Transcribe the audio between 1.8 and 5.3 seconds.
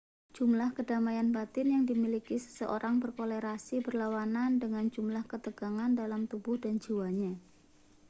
dimiliki seseorang berkorelasi berlawanan dengan jumlah